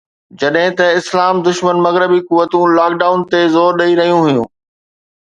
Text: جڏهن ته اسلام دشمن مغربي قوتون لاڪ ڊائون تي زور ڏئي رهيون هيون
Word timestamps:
جڏهن 0.43 0.71
ته 0.79 0.87
اسلام 1.01 1.43
دشمن 1.49 1.83
مغربي 1.87 2.19
قوتون 2.33 2.75
لاڪ 2.81 2.99
ڊائون 3.05 3.25
تي 3.31 3.47
زور 3.59 3.81
ڏئي 3.83 3.99
رهيون 4.03 4.29
هيون 4.31 4.53